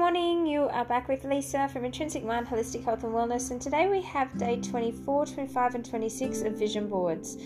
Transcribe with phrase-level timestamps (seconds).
[0.00, 0.46] morning.
[0.46, 4.00] You are back with Lisa from Intrinsic Mind, Holistic Health and Wellness, and today we
[4.00, 7.36] have day 24, 25, and 26 of vision boards.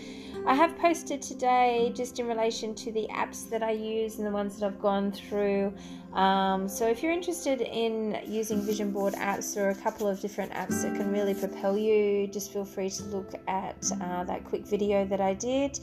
[0.47, 4.31] I have posted today just in relation to the apps that I use and the
[4.31, 5.73] ones that I've gone through.
[6.13, 10.53] Um, so, if you're interested in using vision board apps or a couple of different
[10.53, 14.65] apps that can really propel you, just feel free to look at uh, that quick
[14.65, 15.77] video that I did.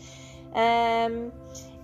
[0.55, 1.33] Um,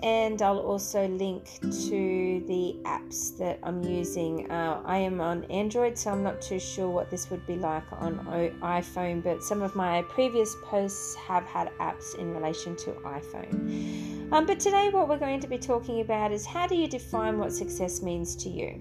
[0.03, 4.51] and I'll also link to the apps that I'm using.
[4.51, 7.83] Uh, I am on Android, so I'm not too sure what this would be like
[7.93, 8.19] on
[8.63, 14.33] iPhone, but some of my previous posts have had apps in relation to iPhone.
[14.33, 17.39] Um, but today, what we're going to be talking about is how do you define
[17.39, 18.81] what success means to you?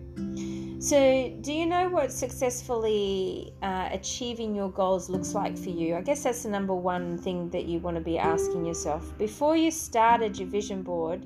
[0.79, 5.95] So, do you know what successfully uh, achieving your goals looks like for you?
[5.95, 9.17] I guess that's the number one thing that you want to be asking yourself.
[9.17, 11.25] Before you started your vision board,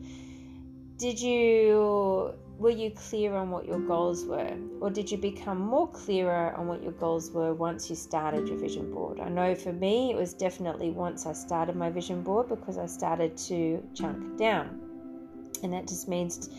[0.97, 5.89] did you were you clear on what your goals were or did you become more
[5.89, 9.73] clearer on what your goals were once you started your vision board i know for
[9.73, 14.37] me it was definitely once i started my vision board because i started to chunk
[14.37, 14.79] down
[15.63, 16.51] and that just means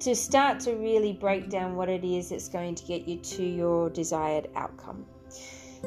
[0.00, 3.42] to start to really break down what it is that's going to get you to
[3.42, 5.06] your desired outcome.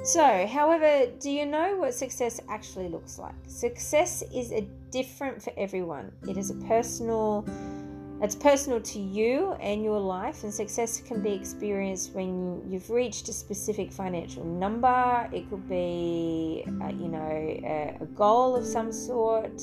[0.04, 3.36] So, however, do you know what success actually looks like?
[3.48, 6.12] Success is a different for everyone.
[6.28, 7.46] It is a personal
[8.22, 13.30] it's personal to you and your life, and success can be experienced when you've reached
[13.30, 15.30] a specific financial number.
[15.32, 19.62] It could be, uh, you know, a, a goal of some sort.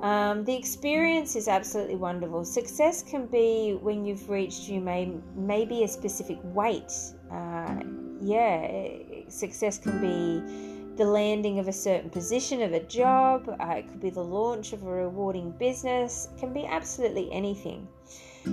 [0.00, 2.44] Um, the experience is absolutely wonderful.
[2.44, 6.92] Success can be when you've reached you may maybe a specific weight.
[7.32, 7.80] Uh,
[8.20, 13.48] yeah, success can be the landing of a certain position of a job.
[13.48, 16.28] Uh, it could be the launch of a rewarding business.
[16.32, 17.88] It can be absolutely anything.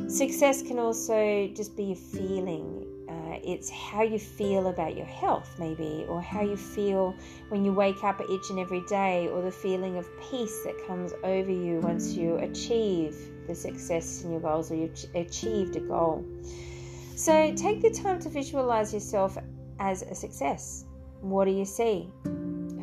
[0.07, 5.55] Success can also just be a feeling Uh, it's how you feel about your health,
[5.59, 6.75] maybe, or how you mm.
[6.75, 7.15] feel
[7.49, 11.13] when you wake up each and every day, or the feeling of peace that comes
[11.23, 12.49] over you once you mm.
[12.49, 13.15] achieve
[13.47, 16.25] the success in your goals or you've achieved a goal.
[17.15, 19.37] So take the time to visualize yourself
[19.79, 20.85] as a success.
[21.21, 22.09] What do you see?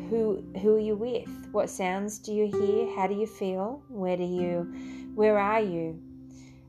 [0.09, 1.29] Who who are you with?
[1.51, 2.95] What sounds do you hear?
[2.95, 3.83] How do you feel?
[3.89, 6.01] Where do you where are you?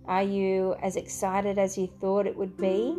[0.06, 2.96] Are you as excited as you thought it would be?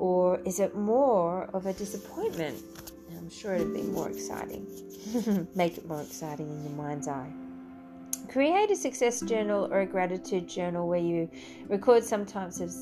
[0.00, 2.56] Or is it more of a disappointment?
[3.16, 4.66] I'm sure it'd be more exciting.
[5.54, 7.30] Make it more exciting in your mind's eye.
[8.28, 11.30] Create a success journal or a gratitude journal where you
[11.68, 12.72] record some types of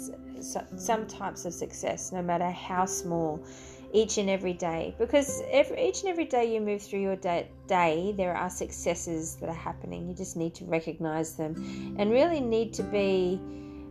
[0.40, 3.44] some types of success, no matter how small,
[3.92, 4.94] each and every day.
[4.96, 9.34] Because every, each and every day you move through your day, day, there are successes
[9.40, 10.08] that are happening.
[10.08, 13.40] You just need to recognize them, and really need to be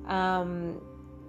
[0.06, 0.80] um,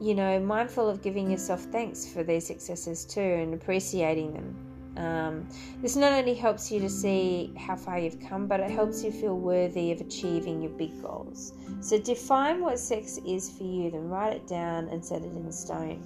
[0.00, 4.56] you know, mindful of giving yourself thanks for these successes too and appreciating them.
[4.96, 5.48] Um,
[5.80, 9.12] this not only helps you to see how far you've come, but it helps you
[9.12, 11.52] feel worthy of achieving your big goals.
[11.80, 15.52] So define what sex is for you, then write it down and set it in
[15.52, 16.02] stone.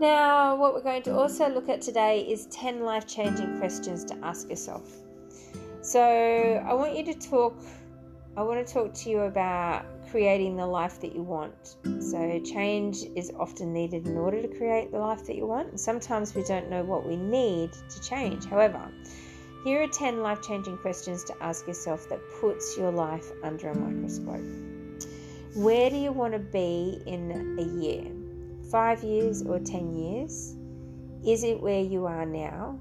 [0.00, 4.16] Now, what we're going to also look at today is 10 life changing questions to
[4.22, 4.90] ask yourself.
[5.80, 7.56] So, I want you to talk,
[8.36, 11.74] I want to talk to you about creating the life that you want.
[11.98, 15.70] So, change is often needed in order to create the life that you want.
[15.70, 18.44] And Sometimes we don't know what we need to change.
[18.44, 18.80] However,
[19.64, 23.76] here are 10 life changing questions to ask yourself that puts your life under a
[23.76, 24.40] microscope.
[25.56, 28.04] Where do you want to be in a year?
[28.70, 30.54] Five years or 10 years?
[31.26, 32.78] Is it where you are now?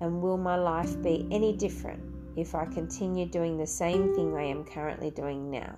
[0.00, 2.02] And will my life be any different
[2.36, 5.74] if I continue doing the same thing I am currently doing now?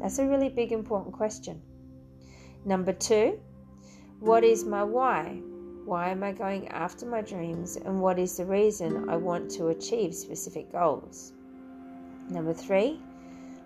[0.00, 1.60] That's a really big, important question.
[2.64, 3.40] Number two,
[4.20, 5.40] what is my why?
[5.84, 7.76] Why am I going after my dreams?
[7.76, 11.32] And what is the reason I want to achieve specific goals?
[12.28, 13.00] Number three,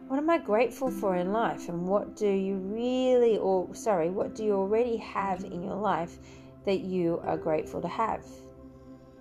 [0.08, 1.68] what am I grateful for in life?
[1.68, 6.18] And what do you really, or sorry, what do you already have in your life
[6.64, 8.24] that you are grateful to have?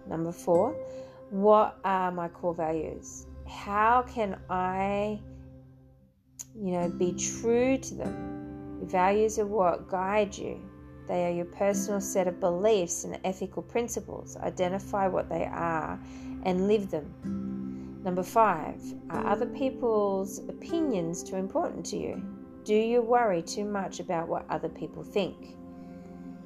[0.07, 0.75] Number four,
[1.29, 3.25] what are my core values?
[3.47, 5.19] How can I
[6.55, 8.77] you know, be true to them.
[8.79, 10.59] Your values are what guide you.
[11.07, 14.37] They are your personal set of beliefs and ethical principles.
[14.37, 15.99] Identify what they are
[16.43, 18.01] and live them.
[18.03, 22.23] Number five, are other people's opinions too important to you?
[22.63, 25.55] Do you worry too much about what other people think?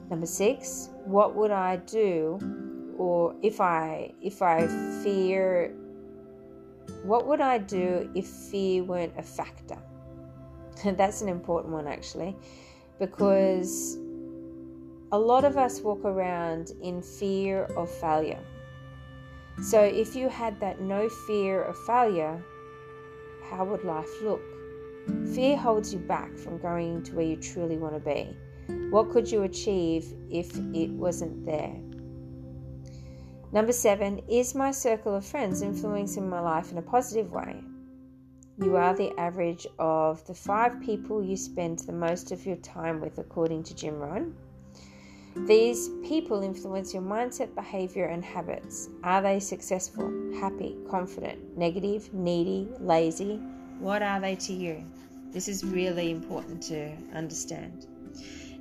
[0.09, 2.39] Number six, what would I do
[2.97, 4.67] or if I if I
[5.03, 5.75] fear
[7.03, 9.77] what would I do if fear weren't a factor?
[10.83, 12.35] That's an important one, actually,
[12.99, 13.97] because
[15.11, 18.43] a lot of us walk around in fear of failure.
[19.61, 22.43] So, if you had that no fear of failure,
[23.49, 24.41] how would life look?
[25.33, 28.35] Fear holds you back from going to where you truly want to be.
[28.89, 31.75] What could you achieve if it wasn't there?
[33.55, 37.63] Number seven, is my circle of friends influencing my life in a positive way?
[38.61, 42.99] You are the average of the five people you spend the most of your time
[42.99, 44.35] with, according to Jim Rohn.
[45.47, 48.89] These people influence your mindset, behavior, and habits.
[49.05, 53.37] Are they successful, happy, confident, negative, needy, lazy?
[53.79, 54.83] What are they to you?
[55.31, 57.87] This is really important to understand.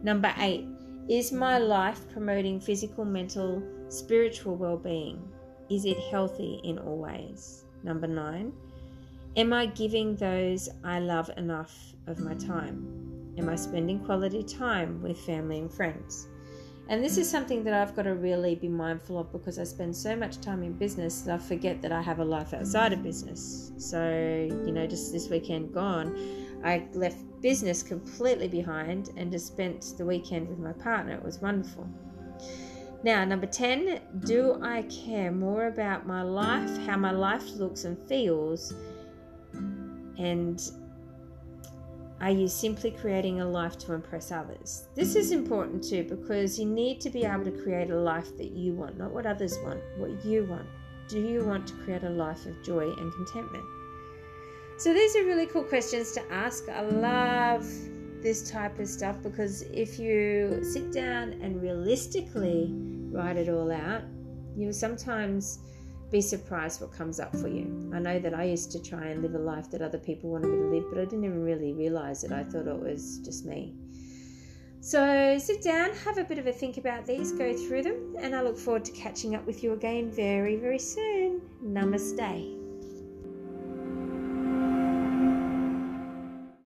[0.05, 0.69] Number eight,
[1.09, 3.63] is my life promoting physical, mental,
[3.95, 5.23] spiritual well being?
[5.71, 7.65] Is it healthy in all ways?
[7.83, 8.53] Number nine,
[9.37, 13.33] am I giving those I love enough of my time?
[13.39, 16.29] Am I spending quality time with family and friends?
[16.89, 19.97] And this is something that I've got to really be mindful of because I spend
[19.97, 23.03] so much time in business that I forget that I have a life outside of
[23.03, 23.73] business.
[23.79, 24.07] So,
[24.67, 26.15] you know, just this weekend gone,
[26.63, 31.15] I left business completely behind and just spent the weekend with my partner.
[31.15, 31.89] It was wonderful.
[33.05, 37.99] Now, number 10, do I care more about my life, how my life looks and
[38.09, 38.73] feels,
[40.17, 40.59] and
[42.23, 44.89] are you simply creating a life to impress others?
[44.95, 48.53] This is important too because you need to be able to create a life that
[48.53, 50.67] you want, not what others want, what you want.
[51.07, 53.65] Do you want to create a life of joy and contentment?
[54.79, 56.71] So, these are really cool questions to ask.
[56.71, 57.71] I love
[58.25, 62.71] this type of stuff because if you sit down and realistically
[63.13, 64.03] write it all out,
[64.57, 65.61] you will sometimes
[66.11, 67.91] be surprised what comes up for you.
[67.95, 70.49] I know that I used to try and live a life that other people wanted
[70.49, 72.33] me to live, but I didn't even really realize it.
[72.33, 73.75] I thought it was just me.
[74.81, 78.35] So sit down, have a bit of a think about these, go through them, and
[78.35, 81.43] I look forward to catching up with you again very, very soon.
[81.63, 82.64] Namaste.